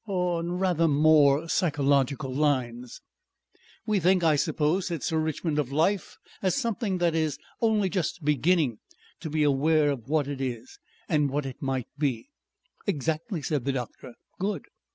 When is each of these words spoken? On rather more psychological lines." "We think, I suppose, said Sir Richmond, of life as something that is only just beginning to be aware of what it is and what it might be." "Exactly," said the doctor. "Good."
On 0.07 0.53
rather 0.53 0.87
more 0.87 1.47
psychological 1.47 2.33
lines." 2.33 3.01
"We 3.85 3.99
think, 3.99 4.23
I 4.23 4.35
suppose, 4.35 4.87
said 4.87 5.03
Sir 5.03 5.19
Richmond, 5.19 5.59
of 5.59 5.71
life 5.71 6.17
as 6.41 6.55
something 6.55 6.97
that 6.97 7.13
is 7.13 7.37
only 7.61 7.87
just 7.87 8.25
beginning 8.25 8.79
to 9.19 9.29
be 9.29 9.43
aware 9.43 9.91
of 9.91 10.09
what 10.09 10.27
it 10.27 10.41
is 10.41 10.79
and 11.07 11.29
what 11.29 11.45
it 11.45 11.61
might 11.61 11.85
be." 11.99 12.29
"Exactly," 12.87 13.43
said 13.43 13.63
the 13.63 13.73
doctor. 13.73 14.15
"Good." 14.39 14.63